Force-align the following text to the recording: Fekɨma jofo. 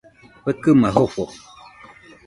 Fekɨma 0.43 0.89
jofo. 0.95 1.25